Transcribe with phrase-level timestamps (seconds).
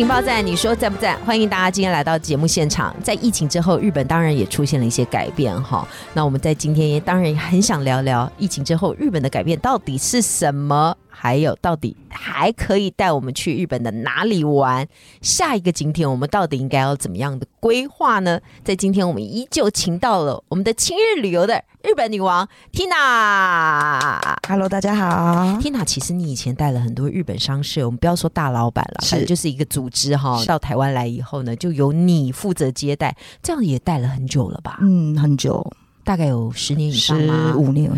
[0.00, 1.14] 情报站，你说在不在？
[1.26, 2.96] 欢迎大家今天来到节目现场。
[3.04, 5.86] 在疫情之后，日本当然也出现了一些改变哈。
[6.14, 10.96] 那我们在今天也当然很想聊聊疫情之后日本的改变到底是什么。
[11.22, 14.88] 还有，到底还可以带我们去日本的哪里玩？
[15.20, 18.40] 下一个景点我们到底应该要怎么样的规划呢？
[18.64, 24.18] 在今天，我们依旧请到了我们的亲日旅游的日本女王 Tina。
[24.48, 25.84] Hello，大家好，Tina。
[25.84, 30.42] 其实你以前带了很多日本商社，我们不要说大老板了，是就是一个组织哈。
[30.46, 34.78] 到台湾来以后呢，就由你负责接待，这样也带了很久了吧？
[34.80, 35.70] 嗯，很久，
[36.02, 37.50] 大概有十年以上吗？
[37.52, 37.90] 十五年，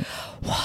[0.49, 0.57] 哇。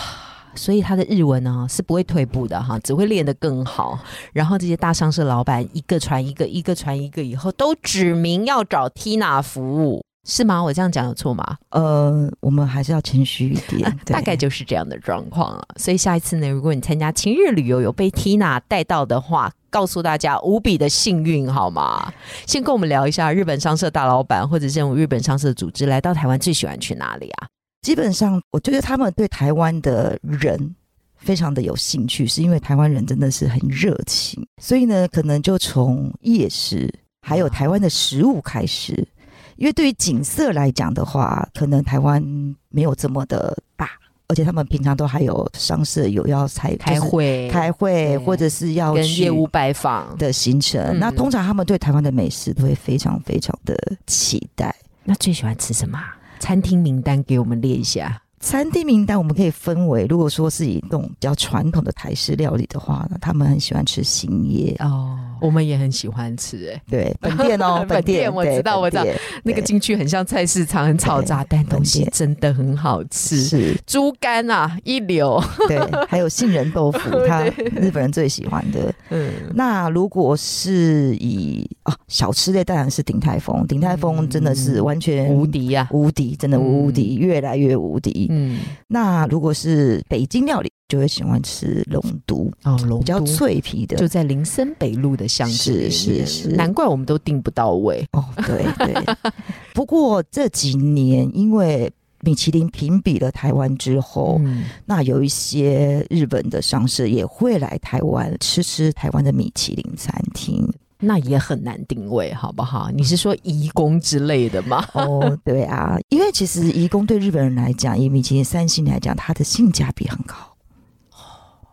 [0.57, 3.97] 所以他的日文呢是不会退步的哈，只会练得更好。
[4.33, 10.61] 然后这些大商社老板一个传一个，一个传一个，以后都指明要找 Tina 服务，是吗？
[10.61, 11.57] 我这样讲有错吗？
[11.69, 15.65] 呃，我们还是要谦虚一点， 大概就是这样的状况了。
[15.77, 22.11] 所以下一次呢，如果你参加晴日旅游有被 Tina 带到的话，告诉大家无比的幸运，好吗？
[22.45, 27.47] 先跟我们聊一下日本商社大老板或者这种日本商社组织来到台湾最喜欢去哪里啊？
[27.87, 30.75] 基本上，我觉得他们对台湾的人
[31.15, 39.07] 非常的有兴趣，是因为台湾人真的是很热情，所以呢，可能就从夜市还有台湾的食物开始。
[39.55, 42.21] 因为对于景色来讲的话，可能台湾
[42.67, 43.89] 没有这么的大，
[44.27, 50.99] 而且他们平常都还有商社有要开开会、开会，或者是要跟业务拜访的行程。
[50.99, 53.73] 那通常他们对台湾的美食都会非常非常的
[54.05, 54.75] 期待。
[55.05, 55.97] 那最喜欢吃什么？
[56.39, 58.21] 餐厅名单给我们列一下。
[58.39, 69.05] 餐厅名单我们可以分为，如果说是以那种比较传统的台式料理的话呢，他们很喜欢吃新叶哦，我们也很喜欢吃哎， 对，本店哦， 本店我知道我知道，
[69.43, 73.75] 那个进去很像菜市场，很嘈杂，但东西真的很好吃，是。
[73.85, 75.77] 猪肝啊一流，对，
[76.07, 77.43] 还有杏仁豆腐，他
[77.75, 78.93] 日本人最喜欢的。
[79.09, 88.27] 嗯，那如果是以啊小吃类，当然是鼎泰丰，鼎泰丰真的是完全无敌呀，无敌，真的无敌，越来越无敌。
[88.29, 98.23] 嗯，那如果是北京料理，就会喜欢吃龙都哦，龙比较脆皮的，就在林森北路的巷子是是是，难怪我们都订不到位哦。
[98.45, 99.15] 对对，
[99.73, 104.41] 不过这几年因为米其林评比了台湾之后，
[104.85, 110.67] 那有一些日本的商社也会来台湾吃吃台湾的米其林餐厅。
[110.99, 112.89] 那也很难定位，好不好？
[112.89, 114.83] 你是说移工之类的吗？
[114.95, 120.56] 哦，对啊，因为其实移工对日本人来讲，以米其林三星来讲，它的性价比很高，哦，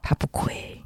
[0.05, 0.83] 它不贵。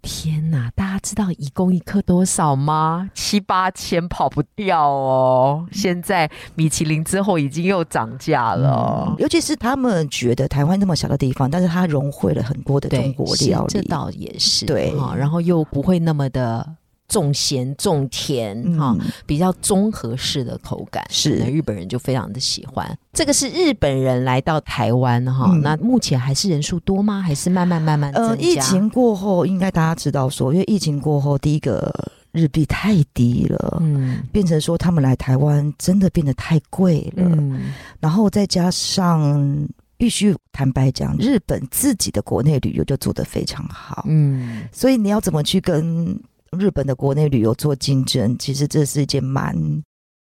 [0.00, 3.10] 天哪，大家知道一公一克多少吗？
[3.14, 5.66] 七八千跑不掉哦。
[5.72, 16.76] 现在米其林之后已经又涨价了，尤其是他们觉得台湾那么小的地方，但是它融汇了很多的中国料理，这倒也是对然后又不会那么的。
[17.08, 22.96] 重咸重甜哈，比较综合式的口感是日本人就非常的喜欢。
[23.14, 27.22] 这个是日本人来到台湾哈，那目前还是人数多吗？
[27.22, 28.44] 还是慢慢慢慢增加？
[28.44, 31.90] 疫情过后，应该大家知道说，因为疫情过后，第一个
[32.30, 46.20] 日币太低了，嗯，变成说他们来台湾真的变得太贵了，嗯，然后再加上必须坦白讲，日本自己的国内旅游就做得非常好，嗯，所以你要怎么去跟？
[46.56, 49.54] 日本的国内旅游做竞争，其实这是一件蛮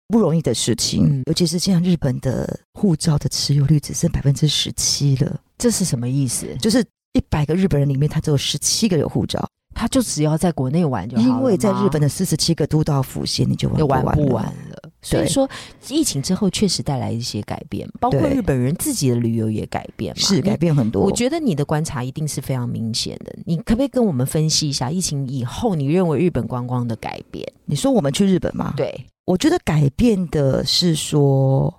[0.09, 1.23] 不容易的事情。
[1.27, 6.47] 尤其是现在日本的护照的持有率只剩百分之十七了，这是什么意思？
[6.61, 6.81] 就是
[7.13, 9.49] 一百个日本人里面，他只有十七个有护照。
[9.79, 14.76] 他就只要在国内玩就好因为在日本的四十七个都道府县，你就玩不完了。
[15.07, 15.49] 所以说，
[15.89, 21.01] 疫情之后确实带来一些改变，包括日本人自己的旅游也改变，是改变很多。
[21.03, 23.33] 我觉得你的观察一定是非常明显的。
[23.45, 27.47] 你可不可以跟我们分析一下疫情以后你认为日本观光的改变？
[27.67, 28.75] 你说我们去日本吗？
[28.77, 31.73] 对，我觉得改变的是说，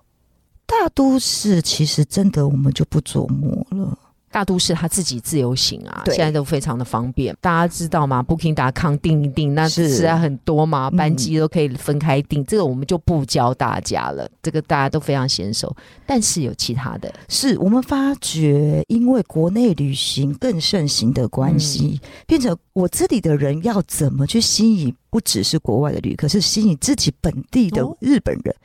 [0.66, 3.98] 大都市其实真的我们就不琢磨了。
[4.38, 7.36] 大都市它自己自由行啊，现在都非常的方便。
[7.42, 12.46] 大家知道吗？Booking.com 订一订，那实在很多嘛，班机都可以分开订。
[12.46, 15.76] 这个我们就不教大家了，这个大家都非常娴熟。
[16.06, 28.56] 但是有其他的，是我们发觉，因为国内旅行更盛行的关系，变成我这里的人要怎么去吸引，不只是国外的旅客，是吸引自己本地的日本人。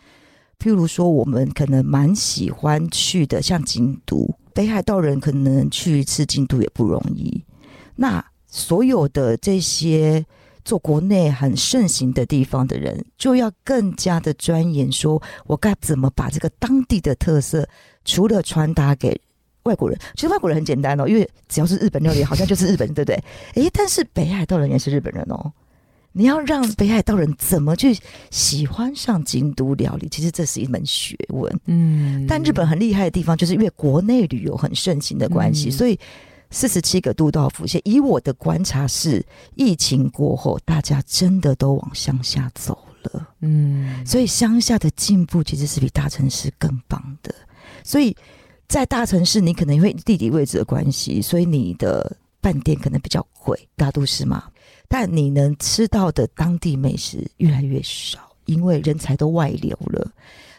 [0.59, 7.45] 譬如说，我们可能蛮喜欢去的，像京都，北海道人可能去一次京都也不容易。
[7.97, 10.25] 那所有的这些
[10.65, 17.69] 做国内很盛行的地方的人，就要更加的钻研，说我该怎么把这个当地的特色，
[18.05, 19.21] 除了传达给
[19.65, 23.25] 外国人，其实外国人很简单哦，因为只要是日本料理，好像就是日本，对不对？
[23.55, 25.53] 诶，但是北海道人也是日本人哦。
[26.13, 27.97] 你要让北海道人怎么去
[28.31, 30.09] 喜欢上京都料理？
[30.09, 31.61] 其实这是一门学问。
[31.67, 35.99] 嗯，但日本很厉害的地方，就是因为国内旅游很盛行的关系，所以
[36.51, 39.25] 四十七个都道府县，以我的观察是，
[39.55, 43.29] 疫情过后，大家真的都往乡下走了。
[43.41, 47.35] 嗯，所以乡下的进步其实是比大城市更棒的。
[47.83, 48.15] 所以
[48.69, 54.45] 在大城市，你可能因为地理位置的关系，所以你的饭店可能比较贵，大都市嘛。
[54.93, 60.13] 但你能吃到的当地美食越来越少，因为人才都外流了。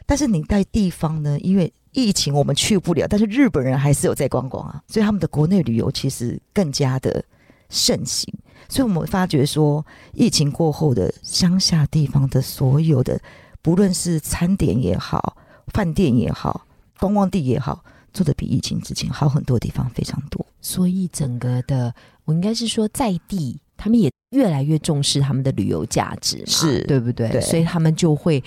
[0.08, 1.40] 但是你在地方呢？
[1.42, 7.24] 因为疫情我们去不了，但是日本人还是有在观光啊，所以他们的国内旅游其实更加的
[7.70, 8.34] 盛行。
[8.68, 13.22] 所以我们发觉说，疫情过后的乡下地方的所有的，
[13.62, 15.38] 不论是餐点也好、
[15.68, 16.66] 饭店也好、
[17.00, 20.44] 观光地也好，做的比疫情之前好很多地方非常多。
[20.60, 21.94] 所以整个的，
[22.26, 23.60] 我应该是说在地。
[23.84, 27.42] 他们也越来越重视他们的旅游价值，是对不对？
[27.42, 28.42] 所以他们就会，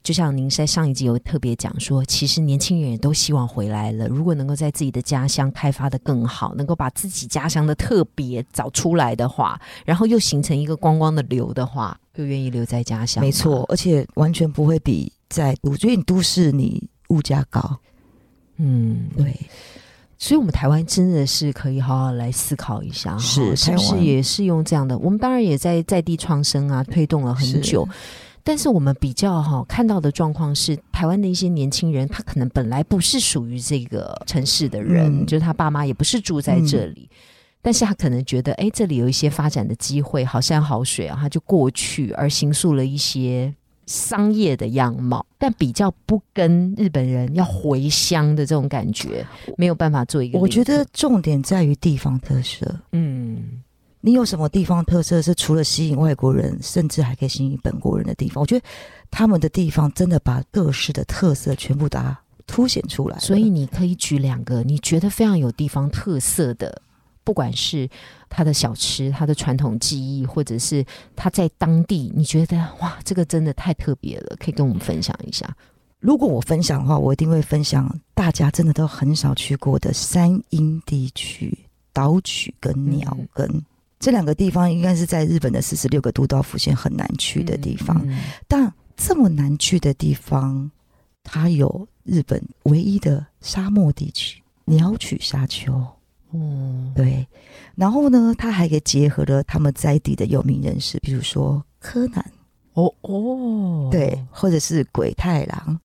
[0.00, 4.06] 就像您在上一集有特别讲说，其实年轻人也都希望回来了。
[4.06, 13.20] 如果能够在自己的家乡开发的更好，能够把自己家乡的特别找出来的话，然后又形成一个观光的流的话，又愿意留在家乡。
[13.20, 17.80] 没错，而且完全不会比在我觉得你都市你物价高。
[18.58, 19.34] 嗯，对。
[20.18, 24.96] 所以，我们台湾真的是可以好好来思考一下，是是不是也是用这样的？
[24.98, 27.86] 我们当然也在在地创生啊，推动了很久。
[28.42, 37.10] 但是，我们比较哈看到的状况是，台湾的一些年轻人，他可能本来不是属于这个城市的人，就是他爸妈也不是住在这里，
[37.60, 43.52] 但是他可能觉得，哎，这里有一些发展的机会，好山好水啊，他就过去而行塑了一些。
[43.86, 49.24] 商业的样貌，但比较不跟日本人要回乡的这种感觉，
[49.56, 50.38] 没有办法做一个。
[50.38, 52.80] 我觉得重点在于地方特色。
[52.92, 53.62] 嗯，
[54.00, 58.40] 你有什么地方特色是除了吸引外国人，甚至还可以吸引本国人的地方？
[58.40, 58.64] 我觉得
[59.10, 63.18] 他们的地方真的把各式的特色全部打凸显出来。
[63.18, 66.82] 所以你可以举两个你觉得非常有地方特色的。
[67.26, 67.90] 不管是
[68.28, 70.86] 他的小吃、他的传统技艺，或者是
[71.16, 75.44] 他在当地，你觉得哇，这个真的太特别了，可以跟我们分享一下。
[75.98, 81.58] 如果我分享的话，我一定会分享大家真的都很少去过的山阴地区
[81.92, 83.50] 岛曲跟鸟根
[83.98, 88.06] 这两个地方，应该是在日本的四十六个都道府县很难去的地方。
[88.46, 90.70] 但这么难去的地方，
[91.24, 95.84] 它有日本唯一的沙漠地区鸟取沙丘。
[96.30, 97.26] 哦，对，
[97.76, 102.32] 然后呢，他还给结合了他们在地的有名人士，比如说柯南，
[102.72, 105.78] 哦哦，对，或者是鬼太郎，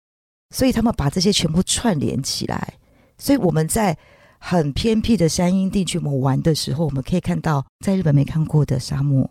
[0.49, 2.73] 所以他们把这些全部串联起来。
[3.19, 3.95] 所以我们在
[4.39, 9.29] 很偏僻的山阴地区，我们玩的时候，我们可以看到在日本没看过的沙漠，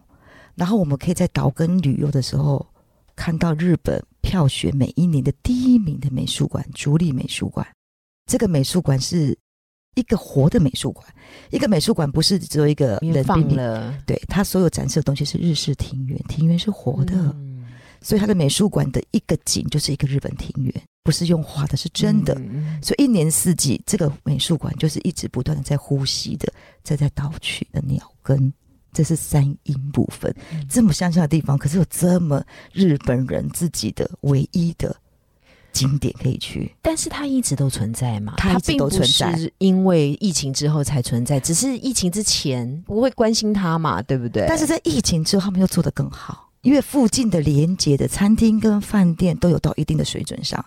[0.54, 2.64] 然后我们可以在岛根旅游的时候
[3.16, 7.66] 看到日本票选每一年的第一名的美术馆——竹立美术馆。
[8.26, 9.36] 这个美术馆是。
[9.96, 11.06] 一个活的美术馆，
[11.50, 17.34] 一个美术馆不是只有一个人放了，对，它所有展示的东西是日式庭园，庭园是活的，
[18.00, 22.34] 所以它的美术馆的一个景就是一个日本庭园，不是用画的，是真的。
[22.80, 26.52] 所以一年四季，这个美术馆就是一直不断的在呼吸的，
[26.84, 28.52] 在在倒取的鸟根，
[28.92, 30.34] 这是三阴部分。
[30.68, 32.42] 这么乡下的地方，可是有这么
[32.72, 34.94] 日本人自己的唯一的。
[35.72, 38.34] 景点可以去，但是它一直都存在嘛？
[38.36, 41.40] 它一直都存在，因为疫情之后才存在。
[41.40, 44.46] 只是疫情之前不会关心它嘛，对不对？
[44.48, 50.64] 但是在疫情之后，他们又做得更好，因为附近的连接的餐厅跟饭店都有到一定的水准上。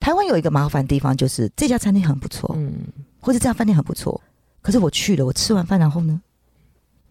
[0.00, 2.72] 台湾有一个麻烦地方，就是这家餐厅很不错，嗯，
[3.20, 4.20] 或者这家饭店很不错，
[4.62, 6.20] 可是我去了，我吃完饭然后呢，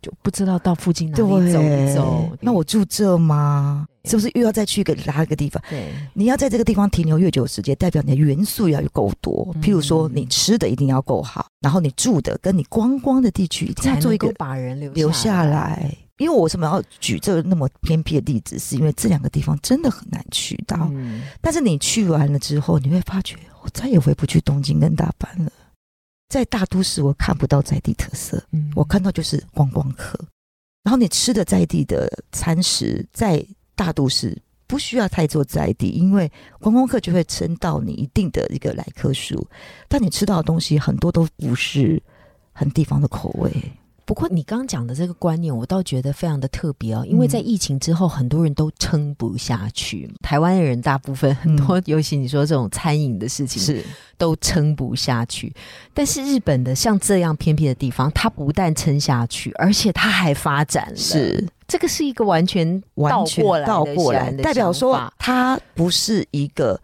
[0.01, 2.29] 就不知道到附近哪里走一走。
[2.41, 3.87] 那我住这吗？
[4.05, 5.61] 是不是又要再去一个哪一个地方？
[5.69, 9.53] 对，你要在这个地方停留越久时间，代表你的元素要够多。
[9.61, 15.93] 譬如说，你吃的一定要够好，然后你住的跟你观光的地区一定要做一个把人留留下来。
[16.17, 18.57] 因为我为什么要举这个那么偏僻的例子？
[18.57, 20.89] 是因为这两个地方真的很难去到。
[21.41, 25.51] 但是你去完了之后，你会发觉我再也回不去东京跟大阪了。
[26.29, 28.43] 在大都市，我看不到在地特色，
[28.75, 30.19] 我看到就是观光客。
[30.83, 39.47] 然后你吃的在地的餐食，在大都市不需要太做在地，因为观光客就会撑到你一定的一个来客数。
[39.87, 42.01] 但你吃到的东西很多都不是
[42.51, 43.51] 很地方的口味。
[44.07, 50.09] 不过你刚刚讲的这个观念，我倒觉得非常的特别哦，因为在疫情之后，很多人都撑不下去。
[50.21, 53.83] 台湾的人大部分很多， 尤其你说这种餐饮的事情是
[54.17, 55.53] 都撑不下去。
[55.93, 60.95] 但是日本的像这样偏僻的地方，它不但撑下去，而且它还发展了。
[60.95, 66.79] 是这个是一个完全完全倒过来，代表说它不是一个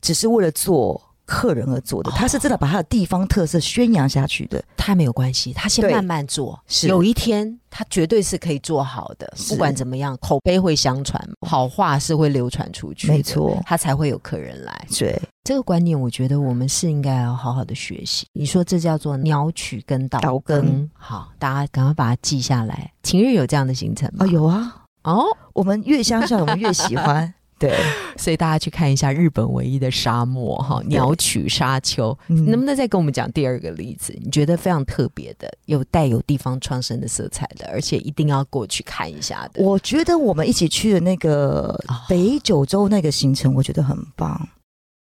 [0.00, 0.98] 只是为了做。
[1.32, 4.62] 客人而做的，他是真的把他的地方特色宣扬下去的。
[4.76, 9.32] 他没有关系，他先慢慢做，是有一天他绝对是可以做好的。
[9.48, 14.86] 不管怎么样，口碑会相传，好话是会流传出去，没错，他才会有客人来。
[14.98, 18.26] 对这个观念，我觉得我们是应该要好好的学习。
[18.34, 22.92] 你说这叫做鸟取跟岛根，好，大家赶快把它记下来。
[23.02, 24.26] 晴日有这样的行程吗？
[24.26, 25.24] 有啊，哦，
[25.54, 27.32] 我们越乡下，我们越喜欢。
[27.62, 27.78] 对，
[28.16, 34.12] 所以大家去看一下日本唯一的沙漠哈，鸟取沙丘，能不能再跟我们讲第二个例子？
[34.20, 39.62] 你觉得非常特别的，有带有地方创生的色彩的，而且一定要过去看一下的。
[39.62, 44.48] 我觉得我们一起去的那个北九州那个行程，我觉得很棒。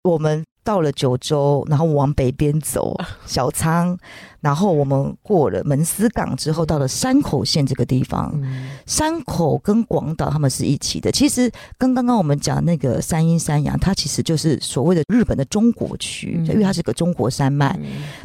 [0.02, 0.44] 我们。
[0.62, 2.94] 到了九州，然后往北边走，
[3.26, 3.96] 小仓，
[4.40, 8.40] 然后我们过了门司港之后，到了山口县这个地方。
[8.86, 11.10] 山口跟广岛他们是一起的。
[11.10, 17.78] 其实跟刚刚我们讲那个三阴三阳，它其实就是所谓的日本的中国区，因为它是个中国山脉。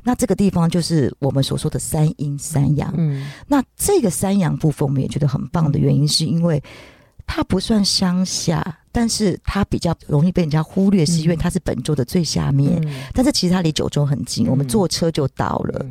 [0.03, 2.93] 那这个地方就是我们所说的三阴三阳。
[3.47, 6.61] 那这个三阳部分，我们也觉得很棒的原因，是因为
[7.25, 8.79] 它不算乡下。
[8.91, 12.81] 但是它比较容易被人家忽略，是因为它是本州的最下面。
[13.13, 15.85] 但是其实它离九州很近，我们坐车就到了。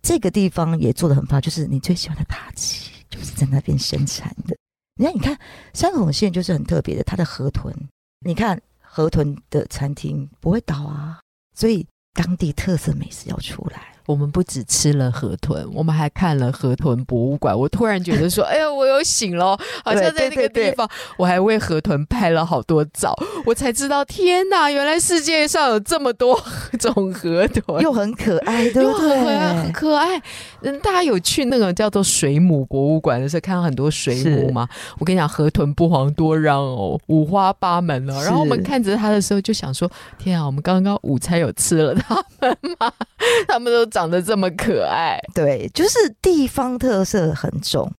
[0.00, 4.56] 这个地方也做的很棒，就是你最喜欢的塔吉，就是在那边生产的。
[4.94, 5.36] 你看，你看
[5.74, 7.74] 山口县就是很特别的，它的河豚，
[8.20, 11.18] 你看河豚的餐厅不会倒啊，
[11.56, 13.95] 所以当地特色美食要出来。
[14.06, 17.58] 我们不只吃了河豚，我们还看了河豚博物馆。
[17.58, 20.88] 我突然觉得说，哎呀，我又醒了，好像在那个地方。
[21.18, 23.12] 我还为河豚拍了好多照，
[23.44, 26.40] 我才知道，天哪，原来世界上有这么多
[26.78, 29.36] 种河豚，又很可爱，对不对？
[29.48, 30.22] 很可爱。
[30.62, 34.68] 嗯，大家有去那个叫做水母博物馆的时候，看到很多水母吗？
[35.00, 38.22] 我跟你讲，河豚不遑多让哦，五花八门哦。
[38.22, 42.92] 然后我们看着它的时候，就想说，天啊，我们刚刚午餐有吃了它们吗？
[43.48, 43.95] 他们都。
[43.96, 47.90] 长得这么可爱，对，就是地方特色很重，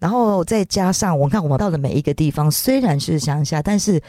[0.00, 4.02] 然后再加上我看我们到的每一个地方，虽然是乡下，但是。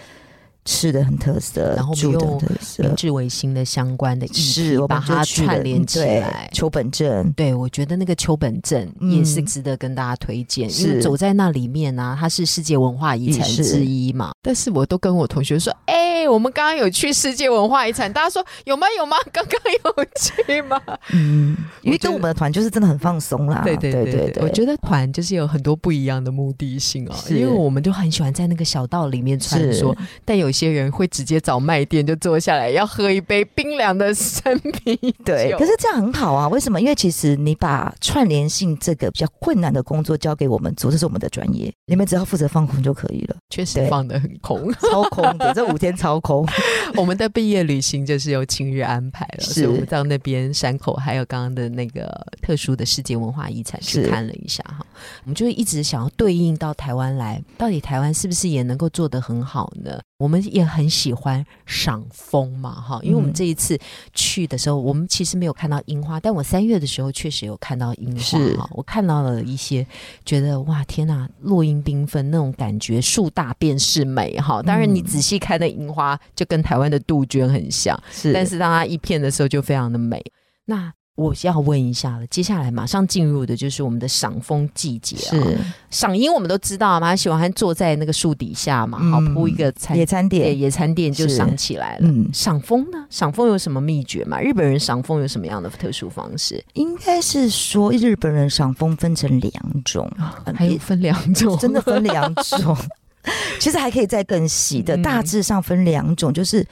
[0.65, 6.50] 吃的很特色，然后住的特色，明治维新的相关的仪式，把它串联起来。
[6.51, 14.31] 秋本镇，对我觉得那个秋本镇也是值得跟大家推荐，因为走在那里面呢，它是世界文化遗产之一嘛。
[14.41, 18.88] 但是我都跟我同学说，哎，我们刚刚有去世界文化遗产，大家说有吗？
[18.98, 19.15] 有吗？
[19.31, 20.81] 刚刚有去吗？
[21.13, 23.62] 嗯，因为跟我们的团就是真的很放松啦。
[23.63, 29.95] 对对对对，我觉得团就是有很多不一样的目的性哦，因为我们就很喜欢在那个小道里面穿梭，
[30.25, 30.54] 但有。
[30.55, 34.95] 些人会直接找卖店就坐下来，要喝一杯冰凉的生啤
[35.25, 36.47] 对，可是这样很好啊。
[36.47, 36.79] 为什么？
[36.79, 43.35] 因为其实你把串联性这个比较困难的工作交给我们做，这是我们的专业，你们只要负责放空就可以了。
[43.50, 46.47] 确实放的很空， 超空的，这五天超空。
[46.95, 52.09] 我们的毕业旅行就是由晴日安排了，是我们到那边山口，还有刚刚的那个
[52.41, 54.85] 特殊的世界文化遗产去看了一下哈。
[55.24, 60.00] 我们就一直想要对应到台湾来，到底台湾是不是也能够做得很好呢？
[60.17, 63.77] 我们也很喜欢赏枫嘛，哈，因为我们这一次
[64.13, 69.86] 去的时候，我们其实没有看到樱花，但我三月的时候确实有看到樱花，哈，我看到了一些，
[70.24, 74.62] 觉得哇，天呐，落英缤纷那种感觉，树大便是美，哈。
[74.62, 80.24] 当然，你仔细看那樱花，就跟台湾的杜鹃很像，是，但是当它一片的时候，就非常的美。
[80.63, 85.57] 那我要问一下了，接下来马上进入的就是我们的赏枫季节是
[85.89, 92.00] 赏樱，我们都知道嘛，喜欢坐在那个树底下嘛，好铺一个餐野餐垫，野餐垫就赏起来了。
[92.01, 93.05] 嗯，赏枫呢？
[93.10, 94.41] 赏枫有什么秘诀吗？
[94.41, 96.62] 日本人赏枫有什么样的特殊方式？
[96.74, 99.53] 应该是说日本人赏枫分成两
[99.86, 100.12] 种，
[100.53, 102.75] 还有分两种， 真的分两种。
[103.57, 106.67] 其实还可以再更细的，大致上分两种，就是。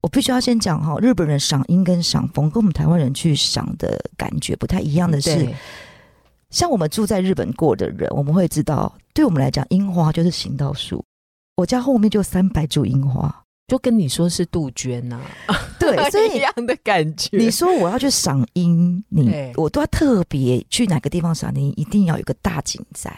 [0.00, 5.48] 我必须要先讲哈，日本人赏樱跟赏枫跟我们台湾人去赏的感觉不太一样的是，
[6.50, 11.04] 像我们住在日本过的人，我们会知道，对我们来讲，樱花就是行道树。
[11.56, 15.20] 我家后面就三百株樱花，就跟你说是杜鹃呐，
[15.80, 15.96] 对，
[16.32, 17.36] 一样的感觉。
[17.36, 23.10] 你说我要去赏樱，你我都要特别去哪个地方赏樱，一定要有个大景在。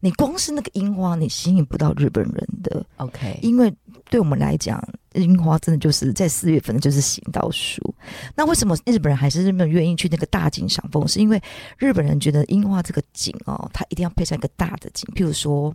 [0.00, 2.84] 你光是那个樱花，你吸引不到日本人的。
[2.96, 3.72] OK，因为
[4.10, 4.82] 对我们来讲。
[5.14, 7.94] 樱花真的就是在四月份，就是行道树。
[8.34, 11.06] 那为什么日本人还是那么愿意去那个大景赏枫？
[11.06, 11.40] 是因为
[11.78, 15.72] 日本人觉得樱花这个景哦，它一定要配上一个大的景，譬如说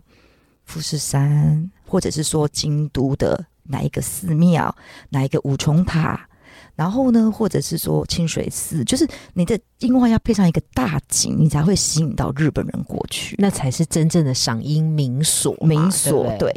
[0.66, 4.76] 富士山，或者是说京都的哪一个寺庙、
[5.08, 6.28] 哪一个五重塔，
[6.80, 15.54] 然后呢，或者是说清水寺，就是你的樱花要配上一个大景，你才会吸引到日本人过去，那才是真正的赏樱名所。
[15.60, 16.50] 名所对。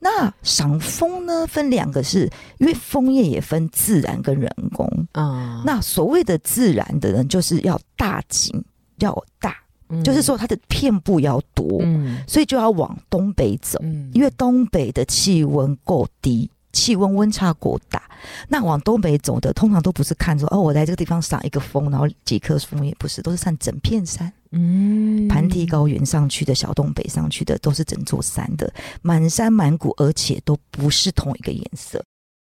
[0.00, 5.62] 那赏枫呢，分两个，是因为枫叶也分自然跟人工啊。
[5.64, 8.64] 那所谓的自然的人，就是要大景
[8.98, 9.54] 要大，
[10.02, 11.80] 就是说它的片布要多，
[12.26, 13.78] 所以就要往东北走，
[14.12, 16.50] 因为东北的气温够低。
[16.72, 18.02] 气温温差过大，
[18.48, 28.72] 那往东北走的通常都不是看说哦，我在这个地方赏一个风，然后几棵树，也，不是，都是上整片山，嗯，盘梯高原上去的小东北上去的，都是整座山的。
[29.02, 32.04] 满山满谷，而且都不是同一个颜色，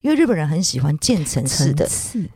[0.03, 1.89] 因为日本人很喜欢渐层式的，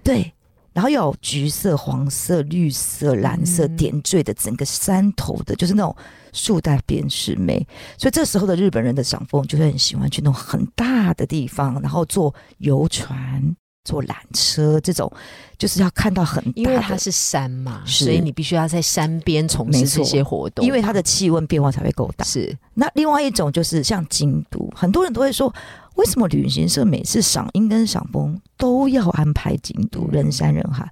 [0.02, 0.32] 对。
[0.78, 5.92] 然后有橘色、黄色、绿色、蓝色点缀的整个山头的，就是那种
[6.32, 7.66] 树带边是美。
[7.97, 13.56] 所以这时候的日本人的赏枫就会很喜欢去那种很大的地方，然后坐游船、
[13.88, 15.11] 坐缆车，这种
[15.57, 22.25] 就是要看到很大，因为它是山嘛，所以你必须要在山边从事这些活动，因为它的气温变化才会够大。
[22.25, 25.54] 是那另外一种就是像京都，很多人都会说。
[25.95, 30.88] 为什么旅行社每次赏樱跟赏枫都要安排京都人山人海？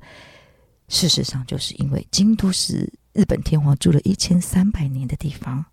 [0.89, 5.65] 事实上，就是因为京都是日本天皇住了一千三百年的地方，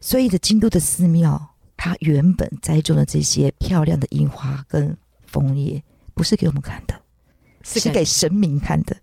[0.00, 1.40] 所以的京都的寺庙，
[1.76, 5.80] 它原本栽种的这些漂亮的樱花跟枫叶，
[6.14, 6.94] 不是给我们看的，
[7.62, 8.96] 是给神明看的。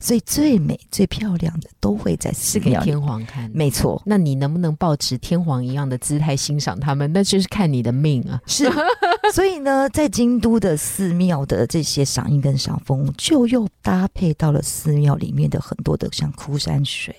[0.00, 4.02] 所以最美、最漂亮的都会在寺庙给天皇看，没错。
[4.04, 7.12] 那你能不能保持天皇一样的姿态欣赏他们？
[7.12, 8.42] 那就是看你的命啊。
[8.44, 8.68] 是，
[9.32, 17.14] 所以呢，在京都的寺庙的这些赏樱跟赏枫，就又搭配到了寺庙里面的很多的像枯山水，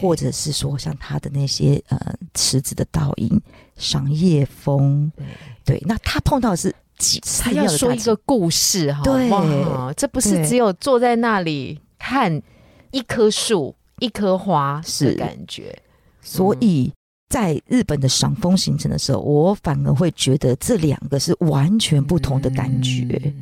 [0.00, 3.40] 或者是说像他的那些呃池子的倒影
[3.76, 5.12] 赏夜风。
[5.64, 7.20] 对，那他碰到的是几？
[7.40, 9.02] 他要说一个故事哈。
[9.02, 9.30] 对，
[9.96, 11.80] 这不是只有坐在那里。
[11.98, 12.40] 看
[12.92, 15.76] 一棵树、一棵花是感觉，
[16.20, 16.92] 所以
[17.28, 23.34] 在日本的赏枫行程的时候，我反而会觉得这两个是完全不同的感觉。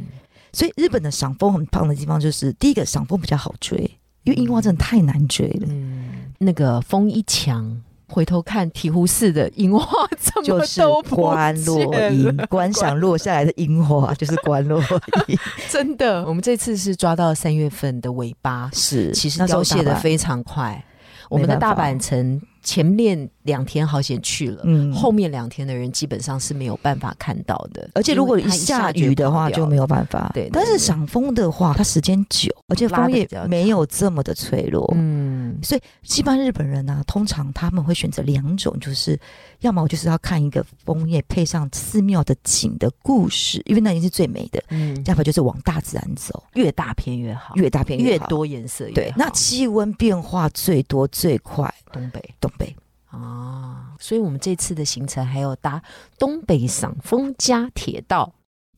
[0.53, 3.79] 所以日本的赏枫很棒的地方就是，第一个赏枫比较好追，
[4.23, 5.67] 因为樱花真的太难追了。
[5.69, 7.83] 嗯，那个风一强。
[8.09, 11.79] 回头看醍醐寺的樱花，怎么都关落
[12.11, 14.81] 樱，观赏落下来的樱花 就是观落
[15.27, 15.38] 樱。
[15.69, 20.85] 真的，我们这次是抓到三月份的尾巴，是其实凋谢的非常快。
[21.29, 22.40] 我们的大阪城。
[22.64, 27.88] 前面两天好险去了，嗯，后面两天的人基本上是没有办法看到的。
[27.94, 30.31] 而且如果一下雨的话就没有办法。
[30.35, 34.90] 对，但是赏枫的话，它时间久，而且枫叶没有这么的脆弱。
[34.96, 35.83] 嗯，所以
[36.18, 39.18] 一般日本人呢，通常他们会选择两种，就是
[39.61, 44.64] 要么就是要看一个枫叶配上寺庙的景的故事，因为那已经是最美的。
[44.70, 49.16] 嗯，要不就是往大自然走，越大片越好，越大片越多颜色越好。
[49.18, 52.50] 那气温变化最多最快，东北东。
[52.59, 52.75] 北
[53.07, 55.83] 啊，所以我们这次的行程还有搭
[56.19, 58.33] 东北赏枫加铁道，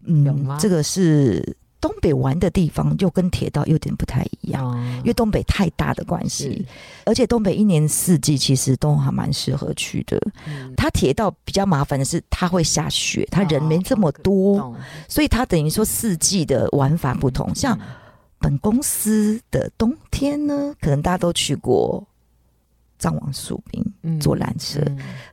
[0.05, 6.67] 嗯，这个是东北玩的地方，又跟铁道有点不太一样，因为东北太大的关系，
[7.05, 10.21] 而且东北一年四季其实都还蛮适合去的。
[10.77, 14.77] 它铁道比较麻烦的是，它会下雪，它人没这么多，
[15.09, 17.55] 所以它等于说四季的玩法不同。
[17.55, 17.79] 像
[18.39, 22.07] 本公司的冬天呢，可能大家都去过。
[22.99, 24.81] 藏王树兵坐缆车，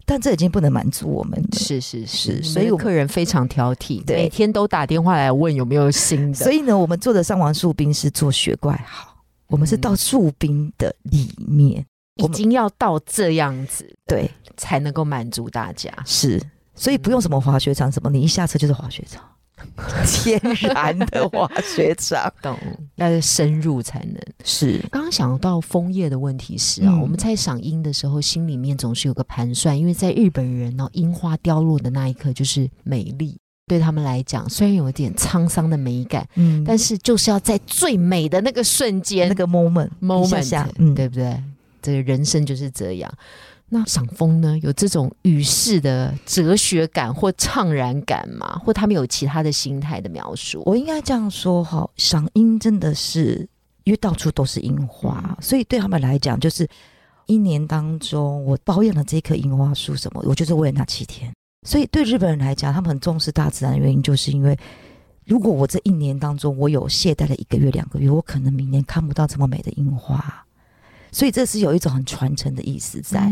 [0.06, 1.42] 但这已经不能满足我们。
[1.54, 6.34] 是是是，所以客人非常挑剔，每天都打电话来问有没有新的。
[6.34, 15.92] 所以呢，我们坐的上王树兵是做雪怪好，我们是到树冰的里面，已经要到这样子，对，才能够满足大家。
[16.06, 16.42] 是，
[16.76, 19.24] 所以不用什么滑雪场，什么你一下车就是滑雪场。
[20.06, 20.40] 天
[20.74, 22.58] 然的滑雪场， 懂？
[22.96, 24.80] 要深入才能是。
[24.92, 33.38] 刚刚想到枫叶的问题是啊，我们在赏樱的时候，心里面总是有个盘算，因为在日本人呢，樱花凋落的那一刻就是美丽，
[33.68, 41.42] 对他们来讲，虽然有一点沧桑的美感，嗯，但是就是要在最美的那个瞬间，那个 moment moment，嗯，对不对？
[41.82, 43.12] 这个人生就是这样。
[43.74, 44.56] 那赏枫呢？
[44.60, 48.62] 有这种与世的哲学感或怅然感吗？
[48.64, 50.62] 或他们有其他的心态的描述？
[50.68, 53.50] 我应该这样说哈，赏樱真的是
[53.84, 56.68] 因为到处都是樱花，所以对他们来讲，就是
[57.26, 61.34] 一年当中我保养的这棵樱花树什么，我就是为了那七天。
[61.66, 64.56] 所以对日本人来讲，他们很重视大自然的原因，就是因为
[65.26, 70.43] 如果我这一年当中我有懈怠了一个月、两个月，我可能明年看不到这么美的樱花。
[71.14, 73.32] 所以这是有一种很传承的意思在。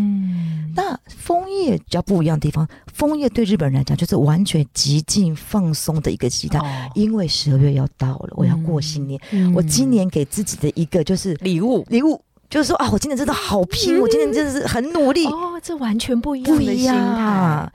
[0.74, 9.20] 那枫叶比较不一样的地方，枫叶对日本人来讲就是完全极尽放松的一个期待，因为十二月要到了，我要过新年，
[9.54, 15.26] 我今年给自己的一个就是礼物，礼物就是说啊，我今年真的好拼，我今年真的是很努力。
[15.26, 17.74] 哦，这完全不一样的心态。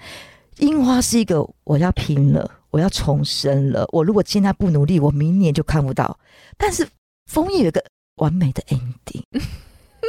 [0.61, 3.87] 樱花是一个我要拼了，我要重生了。
[3.93, 6.19] 我如果现在不努力，我明年就看不到。
[6.57, 6.89] 但是
[7.27, 7.85] 枫叶有个
[8.17, 9.23] 完美的 ending。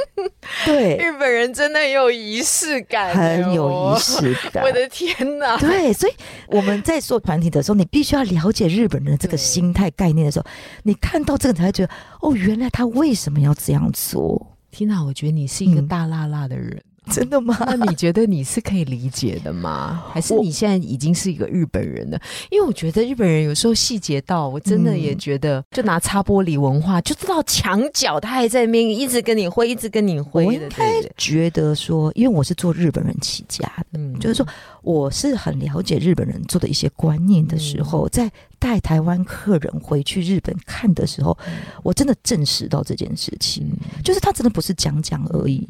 [0.66, 4.64] 对，日本人真的有仪式感，很有仪式感。
[4.66, 5.58] 我的天哪！
[5.58, 6.14] 对，所以
[6.48, 10.46] 我们在做团体的时候，你必须要了解日本人的这个心态概念的时候，
[10.84, 14.56] 你看到这个，才会觉得哦，原来他为什么要这样做。
[14.72, 16.82] 天哪，我觉得你是一个大辣辣的人。
[17.12, 17.58] 真的吗？
[17.60, 20.04] 那你觉得你是可以理解的吗？
[20.12, 22.20] 还是你现在已经是一个日本人了？
[22.52, 30.46] 因为我觉得日本人有时候细节到，我真的也觉得，就拿擦玻璃文化，就知道墙角他还在那边一直跟你挥，一直跟你挥。
[30.46, 34.46] 我应该觉得说，因为我是做日本人起家的，嗯，就是说
[34.82, 41.38] 我是很了解日本人做的一些观念的时候，在带台湾客人回去日本看的时候，
[41.84, 43.70] 我真的证实到这件事情，
[44.04, 45.68] 就是他真的不是讲讲而已。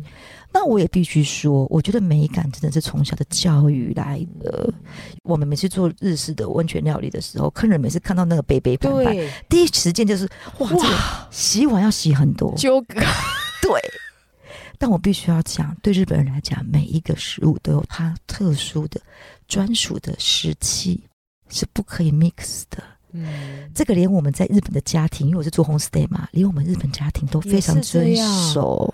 [0.51, 4.73] 那我也必须说，我觉得美感真的是从小的教育来的。
[5.23, 9.15] 我们每次做日式的温泉料理的时候，客人每次看到那个杯杯盘盘，
[9.47, 10.27] 第一时间就是
[10.59, 10.87] 哇，这个
[11.29, 12.95] 洗碗要洗很多，纠葛。
[13.61, 13.79] 对，
[14.79, 18.99] 但我必须要讲，对日本人来讲，每一个食物都有它特殊的、
[19.47, 21.03] 专属的时期，
[21.49, 22.81] 是不可以 mix 的。
[23.11, 28.15] 嗯，这个连我们在日本的家庭，因为我是做 home stay 嘛，连我们日本家庭都非常遵
[28.51, 28.93] 守。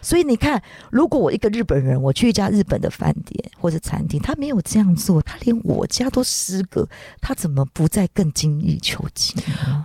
[0.00, 6.88] 所以你看，如果我一个日本人，我去一家日本的饭店或者餐厅，他没有这样做，他连我家都失格，
[7.20, 9.36] 他怎么不再更精益求精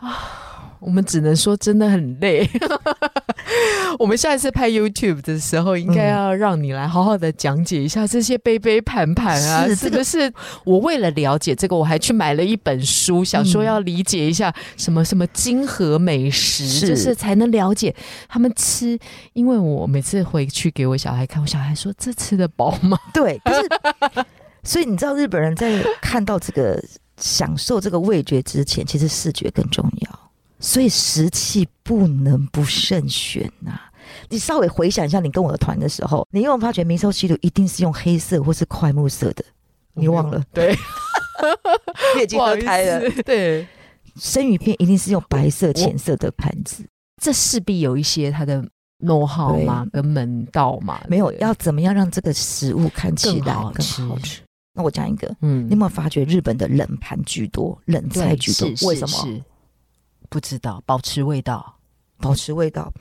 [0.02, 0.47] 啊？
[0.80, 2.50] 我们只能说真的很累。
[3.98, 10.32] 我们下一次拍 YouTube 的时候，应该要让你来好好的讲解一下这些杯杯盘盘啊，是不是？
[10.66, 17.96] 我为了了解这个，我还去买了一本书，想说要理解一下什么什么金河美食，就是才能了解
[18.28, 19.00] 他们吃。
[19.34, 23.00] 因为我每次回去给我小孩看，我小孩说这吃得饱吗？
[23.13, 24.26] 对，可是
[24.63, 26.84] 所以你知道日本人在看到这个
[27.18, 30.27] 享受这个味觉之前，其实视觉更重要。
[30.60, 33.80] 所以食器不能不慎选呐！
[34.30, 39.43] 你稍微回想一下，你跟我的团的时候，你有没有发觉明寿西鲁一定是用黑色或是快木色的？
[39.93, 40.43] 你忘了？
[40.54, 40.76] 对，
[42.22, 43.10] 已经喝开了。
[43.26, 43.67] 对，
[44.15, 46.84] 生鱼片一定是用白色、浅色的盘子，
[47.22, 48.62] 这势必有一些它的
[49.00, 51.02] know how 嘛，跟门道嘛。
[51.08, 54.41] 没有，要怎么样让这个食物看起来更好吃？
[54.74, 58.88] 那我讲一个，嗯，你有没有发觉日本的冷盘居多，冷菜居多？
[58.88, 59.43] 为什么？
[60.30, 61.76] 不知道保持味道，
[62.20, 62.92] 保持味道，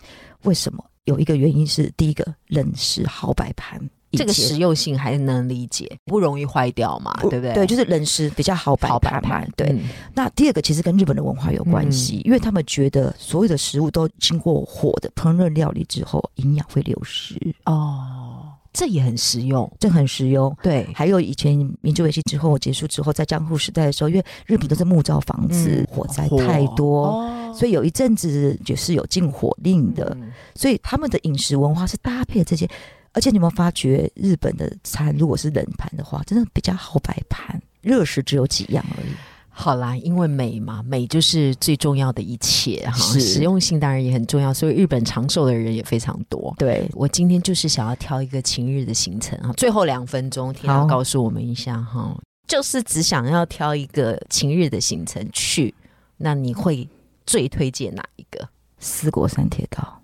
[0.42, 0.84] 为什么？
[1.04, 7.54] 有一个原因是，第一个冷食好摆盘，这个实用性还能理解，不容易坏掉嘛，对不对？
[7.54, 8.88] 对，就是冷食比较好摆
[9.20, 9.48] 盘。
[9.56, 9.80] 对，
[10.12, 18.45] 那第二个其实跟日本的文化有关系，因为他们觉得所有的食物都经过火的烹饪料理之后，营养会流失哦。
[18.76, 20.54] 这也很实用，这很实用。
[20.62, 30.14] 对，还有以前民主维新之后结束之后，在江户时代的时候，因为日本都是木造房子，火灾太多，所以有一阵子就是有禁火令的。
[30.54, 32.68] 所以他们的饮食文化是搭配这些，
[33.12, 39.14] 而且你有没有发觉，日本的餐如果是冷盘的话，真的比较好摆盘，热食只有几样而已。
[39.58, 42.98] 好啦，因为美嘛，美就是最重要的一切哈。
[43.18, 46.54] 实用性当然也很重要，所以日本长寿的人也非常多。
[46.58, 52.14] 对我今天就是想要挑一个晴日的行程啊，最后两分钟，天要告诉我们一下哈，
[52.46, 55.74] 就是只想要挑一个晴日的行程去，
[56.18, 56.86] 那你会
[57.24, 58.46] 最推荐哪一个？
[58.78, 60.02] 四国三铁道。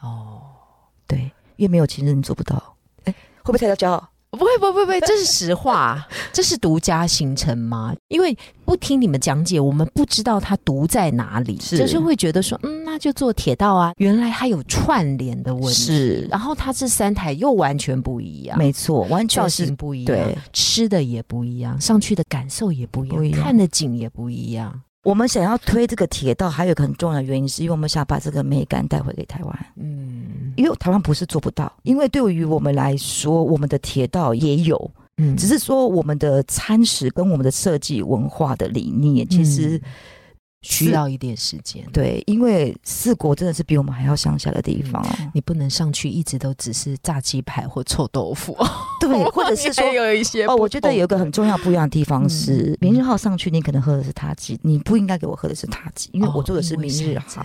[0.00, 0.42] 哦，
[1.08, 2.76] 对，因为没有情人你做不到。
[3.02, 3.12] 哎，
[3.42, 4.08] 会不会太骄傲？
[4.32, 6.06] 不会，不会，不会， 这是实话。
[6.32, 7.94] 这是独家行程吗？
[8.08, 13.92] 因为不听你们讲解，我们不知道它独在哪里，就是会觉得说，嗯，那就坐铁道啊。
[13.98, 16.28] 原来它有串联的问题，是。
[16.30, 24.80] 然后它这三台又完全不一样，没错，完全造型不一样，对，吃的也不一样，上去的感受也不一样，看的景也不一样。
[25.02, 29.66] 我们想要推这个铁道，还有一个很重要的原因，是因为我们想把这个美感带回给台湾。
[29.76, 39.80] 嗯，因为台湾不是做不到，因为对于我们来说，我们的铁道也有，嗯，只是说我们的餐食跟我们的设计文化的理念，其实。
[40.62, 48.56] 需要一点时间，对，因为四国真的是比我们还要乡下的地方，你不能上去一直都只是炸鸡排或臭豆腐，
[49.00, 57.44] 对， 或者是说有一些哦，我觉得有一个很重要不一样的地方是，明日号上去你可能喝的是塔吉，你不应该给我喝的是塔吉，因为我做的是明日号。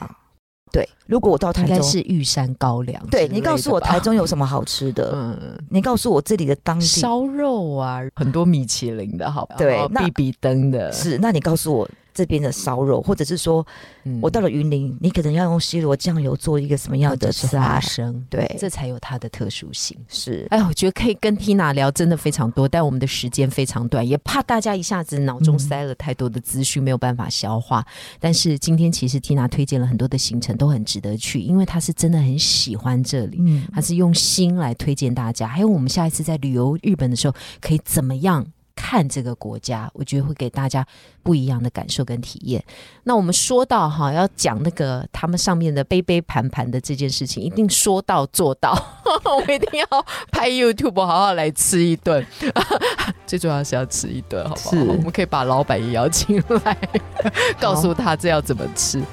[0.69, 5.11] 对，如果我到台中是玉山高粱，对你告诉我台中有什么好吃的？
[5.15, 11.89] 嗯，你告诉我这里的当地烧肉啊，很多米其林的好，对，比比登的，是，那你告诉我。
[12.17, 13.63] 这边的烧肉，或者是说，
[14.19, 18.25] 我到了云林，你可能要用西罗酱油做一个什么样的花生？
[18.27, 19.95] 对，这才有它的特殊性。
[20.07, 27.85] 是，哎，我觉得可以跟 Tina 聊，真的非常多，但我们的时间非常短，也怕大家一下子脑中塞了太多的资讯，没有办法消化。
[28.19, 35.47] 但是今天其实 Tina 推荐了很多的行程，都很值得去，因为他是真的很喜欢这里，嗯，他是用心来推荐大家。
[35.47, 38.43] 还有我们下一次在旅游日本的时候，可以怎么样？
[38.87, 40.85] 看这个国家，我觉得会给大家
[41.21, 42.63] 不一样的感受跟体验。
[43.03, 48.71] 那我们说到哈，要讲那个他们上面的杯杯盘盘的这件事情，一定说到做到。
[49.25, 52.25] 我一定要拍 YouTube，好好来吃一顿。
[53.27, 54.77] 最重要是要吃一顿，好不好？
[54.77, 56.77] 我们可以把老板也邀请来，
[57.59, 59.03] 告诉他这要怎么吃。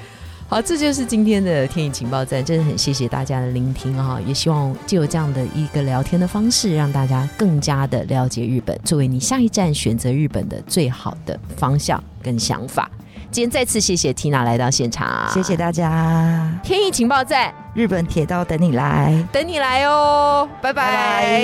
[0.47, 12.89] 好，这就是今天的天影情报站，真的很谢谢大家的聆听哈，也希望就有这样的一个聊天的方式，让大家更加的了解日本，作为你下一站选择日本的最好的方向跟想法。
[13.31, 16.59] 今天再次谢谢 Tina 来到现场，谢谢大家。
[16.63, 21.41] 天影情报站，日本铁道等你来，等你来哦，拜拜。